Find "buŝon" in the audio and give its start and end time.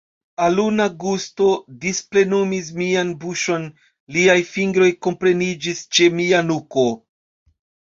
3.27-3.69